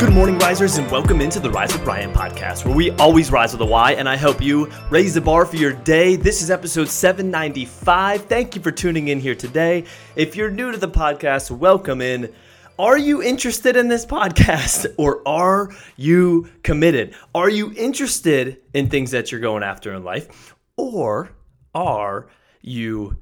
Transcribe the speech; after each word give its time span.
risers, 0.00 0.78
and 0.78 0.90
welcome 0.90 1.20
into 1.20 1.38
the 1.38 1.50
Rise 1.50 1.72
with 1.74 1.84
Brian 1.84 2.10
podcast, 2.12 2.64
where 2.64 2.74
we 2.74 2.90
always 2.92 3.30
rise 3.30 3.52
with 3.52 3.60
a 3.60 3.66
Y, 3.66 3.92
and 3.92 4.08
I 4.08 4.16
help 4.16 4.40
you 4.40 4.70
raise 4.88 5.12
the 5.12 5.20
bar 5.20 5.44
for 5.44 5.56
your 5.56 5.74
day. 5.74 6.16
This 6.16 6.40
is 6.40 6.50
episode 6.50 6.88
795. 6.88 8.24
Thank 8.24 8.56
you 8.56 8.62
for 8.62 8.70
tuning 8.70 9.08
in 9.08 9.20
here 9.20 9.34
today. 9.34 9.84
If 10.16 10.36
you're 10.36 10.50
new 10.50 10.72
to 10.72 10.78
the 10.78 10.88
podcast, 10.88 11.50
welcome 11.50 12.00
in. 12.00 12.32
Are 12.78 12.96
you 12.96 13.22
interested 13.22 13.76
in 13.76 13.88
this 13.88 14.06
podcast 14.18 14.86
or 14.96 15.26
are 15.28 15.70
you 15.96 16.48
committed? 16.62 17.14
Are 17.34 17.50
you 17.50 17.72
interested 17.74 18.56
in 18.72 18.88
things 18.88 19.10
that 19.10 19.30
you're 19.30 19.40
going 19.40 19.62
after 19.62 19.92
in 19.92 20.02
life 20.02 20.56
or 20.78 21.30
are 21.74 22.28
you 22.62 23.18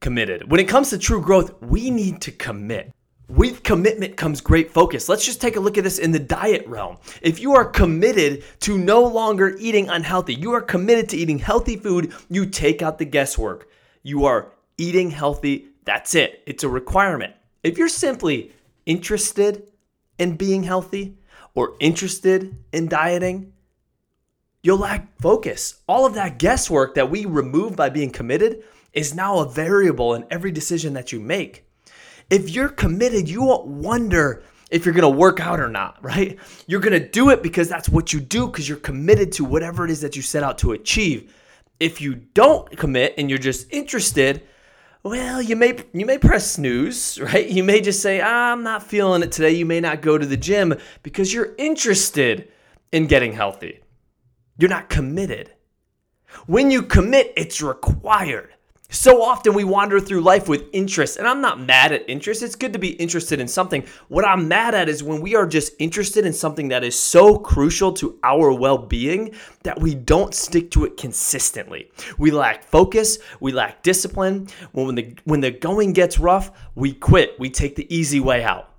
committed? 0.00 0.48
When 0.50 0.60
it 0.60 0.68
comes 0.68 0.90
to 0.90 0.98
true 0.98 1.20
growth, 1.20 1.60
we 1.60 1.90
need 1.90 2.20
to 2.22 2.30
commit. 2.30 2.92
With 3.28 3.62
commitment 3.62 4.16
comes 4.16 4.40
great 4.40 4.70
focus. 4.70 5.08
Let's 5.08 5.24
just 5.24 5.40
take 5.40 5.56
a 5.56 5.60
look 5.60 5.78
at 5.78 5.84
this 5.84 5.98
in 5.98 6.12
the 6.12 6.18
diet 6.18 6.66
realm. 6.66 6.98
If 7.22 7.40
you 7.40 7.54
are 7.54 7.64
committed 7.64 8.44
to 8.60 8.76
no 8.76 9.02
longer 9.04 9.56
eating 9.58 9.88
unhealthy, 9.88 10.34
you 10.34 10.52
are 10.52 10.60
committed 10.60 11.08
to 11.10 11.16
eating 11.16 11.38
healthy 11.38 11.76
food, 11.76 12.12
you 12.28 12.46
take 12.46 12.82
out 12.82 12.98
the 12.98 13.04
guesswork. 13.04 13.68
You 14.02 14.26
are 14.26 14.52
eating 14.76 15.10
healthy. 15.10 15.68
That's 15.84 16.14
it. 16.14 16.42
It's 16.46 16.64
a 16.64 16.68
requirement. 16.68 17.34
If 17.62 17.78
you're 17.78 17.88
simply 17.88 18.52
interested 18.86 19.70
in 20.18 20.36
being 20.36 20.64
healthy 20.64 21.16
or 21.54 21.74
interested 21.80 22.56
in 22.72 22.88
dieting, 22.88 23.52
you'll 24.62 24.78
lack 24.78 25.08
focus. 25.20 25.80
All 25.88 26.04
of 26.04 26.14
that 26.14 26.38
guesswork 26.38 26.94
that 26.96 27.10
we 27.10 27.24
remove 27.24 27.76
by 27.76 27.88
being 27.88 28.10
committed 28.10 28.62
is 28.92 29.14
now 29.14 29.38
a 29.38 29.48
variable 29.48 30.14
in 30.14 30.26
every 30.30 30.50
decision 30.50 30.92
that 30.94 31.12
you 31.12 31.20
make. 31.20 31.64
If 32.32 32.48
you're 32.48 32.70
committed, 32.70 33.28
you 33.28 33.42
won't 33.42 33.66
wonder 33.66 34.42
if 34.70 34.86
you're 34.86 34.94
gonna 34.94 35.10
work 35.10 35.38
out 35.38 35.60
or 35.60 35.68
not, 35.68 35.98
right? 36.02 36.38
You're 36.66 36.80
gonna 36.80 36.98
do 36.98 37.28
it 37.28 37.42
because 37.42 37.68
that's 37.68 37.90
what 37.90 38.14
you 38.14 38.20
do 38.20 38.46
because 38.46 38.66
you're 38.66 38.78
committed 38.78 39.32
to 39.32 39.44
whatever 39.44 39.84
it 39.84 39.90
is 39.90 40.00
that 40.00 40.16
you 40.16 40.22
set 40.22 40.42
out 40.42 40.56
to 40.58 40.72
achieve. 40.72 41.30
If 41.78 42.00
you 42.00 42.14
don't 42.14 42.74
commit 42.78 43.12
and 43.18 43.28
you're 43.28 43.38
just 43.38 43.70
interested, 43.70 44.44
well, 45.02 45.42
you 45.42 45.56
may 45.56 45.76
you 45.92 46.06
may 46.06 46.16
press 46.16 46.52
snooze, 46.52 47.20
right? 47.20 47.46
You 47.46 47.62
may 47.64 47.82
just 47.82 48.00
say, 48.00 48.22
"I'm 48.22 48.62
not 48.62 48.82
feeling 48.82 49.22
it 49.22 49.30
today." 49.30 49.50
You 49.50 49.66
may 49.66 49.80
not 49.80 50.00
go 50.00 50.16
to 50.16 50.24
the 50.24 50.38
gym 50.38 50.74
because 51.02 51.34
you're 51.34 51.54
interested 51.58 52.48
in 52.92 53.08
getting 53.08 53.34
healthy. 53.34 53.80
You're 54.56 54.70
not 54.70 54.88
committed. 54.88 55.52
When 56.46 56.70
you 56.70 56.80
commit, 56.80 57.34
it's 57.36 57.60
required. 57.60 58.54
So 58.92 59.22
often 59.22 59.54
we 59.54 59.64
wander 59.64 59.98
through 59.98 60.20
life 60.20 60.48
with 60.48 60.66
interest, 60.74 61.16
and 61.16 61.26
I'm 61.26 61.40
not 61.40 61.58
mad 61.58 61.92
at 61.92 62.08
interest. 62.10 62.42
It's 62.42 62.54
good 62.54 62.74
to 62.74 62.78
be 62.78 62.90
interested 62.90 63.40
in 63.40 63.48
something. 63.48 63.84
What 64.08 64.26
I'm 64.26 64.48
mad 64.48 64.74
at 64.74 64.86
is 64.86 65.02
when 65.02 65.22
we 65.22 65.34
are 65.34 65.46
just 65.46 65.72
interested 65.78 66.26
in 66.26 66.34
something 66.34 66.68
that 66.68 66.84
is 66.84 66.94
so 66.94 67.38
crucial 67.38 67.94
to 67.94 68.18
our 68.22 68.52
well 68.52 68.76
being 68.76 69.34
that 69.62 69.80
we 69.80 69.94
don't 69.94 70.34
stick 70.34 70.70
to 70.72 70.84
it 70.84 70.98
consistently. 70.98 71.90
We 72.18 72.32
lack 72.32 72.64
focus, 72.64 73.18
we 73.40 73.50
lack 73.50 73.82
discipline. 73.82 74.48
When 74.72 74.94
the, 74.94 75.16
when 75.24 75.40
the 75.40 75.50
going 75.50 75.94
gets 75.94 76.18
rough, 76.18 76.50
we 76.74 76.92
quit, 76.92 77.40
we 77.40 77.48
take 77.48 77.76
the 77.76 77.92
easy 77.92 78.20
way 78.20 78.44
out. 78.44 78.74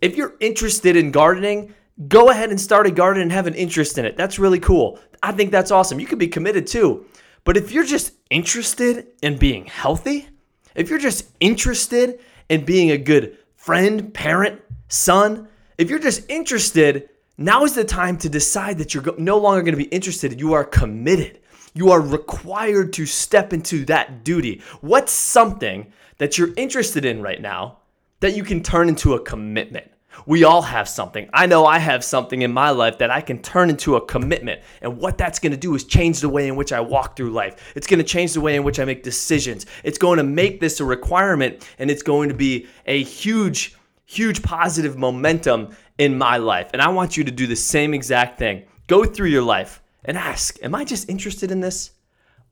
If 0.00 0.16
you're 0.16 0.36
interested 0.40 0.96
in 0.96 1.10
gardening, 1.10 1.74
go 2.08 2.30
ahead 2.30 2.48
and 2.48 2.58
start 2.58 2.86
a 2.86 2.90
garden 2.90 3.22
and 3.22 3.32
have 3.32 3.46
an 3.46 3.54
interest 3.54 3.98
in 3.98 4.06
it. 4.06 4.16
That's 4.16 4.38
really 4.38 4.60
cool. 4.60 4.98
I 5.22 5.32
think 5.32 5.50
that's 5.50 5.70
awesome. 5.70 6.00
You 6.00 6.06
could 6.06 6.18
be 6.18 6.28
committed 6.28 6.66
too. 6.66 7.04
But 7.46 7.56
if 7.56 7.70
you're 7.70 7.84
just 7.84 8.12
interested 8.28 9.06
in 9.22 9.38
being 9.38 9.66
healthy, 9.66 10.28
if 10.74 10.90
you're 10.90 10.98
just 10.98 11.30
interested 11.38 12.18
in 12.48 12.64
being 12.64 12.90
a 12.90 12.98
good 12.98 13.38
friend, 13.54 14.12
parent, 14.12 14.60
son, 14.88 15.48
if 15.78 15.88
you're 15.88 16.00
just 16.00 16.28
interested, 16.28 17.08
now 17.38 17.62
is 17.62 17.74
the 17.74 17.84
time 17.84 18.18
to 18.18 18.28
decide 18.28 18.78
that 18.78 18.94
you're 18.94 19.16
no 19.16 19.38
longer 19.38 19.62
going 19.62 19.78
to 19.78 19.82
be 19.82 19.94
interested. 19.94 20.40
You 20.40 20.54
are 20.54 20.64
committed. 20.64 21.38
You 21.72 21.92
are 21.92 22.00
required 22.00 22.92
to 22.94 23.06
step 23.06 23.52
into 23.52 23.84
that 23.84 24.24
duty. 24.24 24.60
What's 24.80 25.12
something 25.12 25.92
that 26.18 26.36
you're 26.36 26.52
interested 26.56 27.04
in 27.04 27.22
right 27.22 27.40
now 27.40 27.78
that 28.18 28.34
you 28.34 28.42
can 28.42 28.60
turn 28.60 28.88
into 28.88 29.14
a 29.14 29.20
commitment? 29.20 29.88
We 30.24 30.44
all 30.44 30.62
have 30.62 30.88
something. 30.88 31.28
I 31.32 31.46
know 31.46 31.66
I 31.66 31.78
have 31.78 32.02
something 32.02 32.42
in 32.42 32.52
my 32.52 32.70
life 32.70 32.98
that 32.98 33.10
I 33.10 33.20
can 33.20 33.42
turn 33.42 33.70
into 33.70 33.96
a 33.96 34.06
commitment. 34.06 34.62
And 34.80 34.98
what 34.98 35.18
that's 35.18 35.38
going 35.38 35.52
to 35.52 35.58
do 35.58 35.74
is 35.74 35.84
change 35.84 36.20
the 36.20 36.28
way 36.28 36.48
in 36.48 36.56
which 36.56 36.72
I 36.72 36.80
walk 36.80 37.16
through 37.16 37.30
life. 37.30 37.72
It's 37.76 37.86
going 37.86 37.98
to 37.98 38.04
change 38.04 38.32
the 38.32 38.40
way 38.40 38.56
in 38.56 38.64
which 38.64 38.80
I 38.80 38.84
make 38.84 39.02
decisions. 39.02 39.66
It's 39.84 39.98
going 39.98 40.16
to 40.18 40.24
make 40.24 40.60
this 40.60 40.80
a 40.80 40.84
requirement 40.84 41.68
and 41.78 41.90
it's 41.90 42.02
going 42.02 42.28
to 42.28 42.34
be 42.34 42.66
a 42.86 43.02
huge, 43.02 43.76
huge 44.04 44.42
positive 44.42 44.96
momentum 44.96 45.76
in 45.98 46.16
my 46.16 46.36
life. 46.36 46.70
And 46.72 46.80
I 46.80 46.88
want 46.88 47.16
you 47.16 47.24
to 47.24 47.30
do 47.30 47.46
the 47.46 47.56
same 47.56 47.94
exact 47.94 48.38
thing. 48.38 48.64
Go 48.86 49.04
through 49.04 49.28
your 49.28 49.42
life 49.42 49.82
and 50.04 50.16
ask 50.16 50.58
Am 50.62 50.74
I 50.74 50.84
just 50.84 51.08
interested 51.08 51.50
in 51.50 51.60
this 51.60 51.90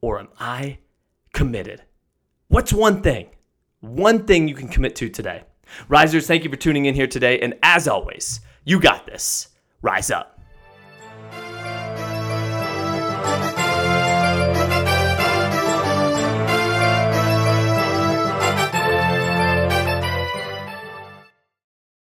or 0.01 0.19
am 0.19 0.29
I 0.39 0.79
committed? 1.33 1.83
What's 2.49 2.73
one 2.73 3.03
thing? 3.03 3.29
One 3.81 4.27
thing 4.27 4.49
you 4.49 4.55
can 4.55 4.69
commit 4.69 4.97
to 4.97 5.09
today. 5.09 5.45
Risers, 5.89 6.27
thank 6.27 6.45
you 6.45 6.51
for 6.51 6.57
tuning 6.57 6.87
in 6.87 6.95
here 6.95 7.07
today. 7.07 7.39
And 7.41 7.55
as 7.63 7.89
always, 7.89 8.41
you 8.65 8.81
got 8.81 9.07
this. 9.07 9.49
Rise 9.83 10.11
up. 10.11 10.34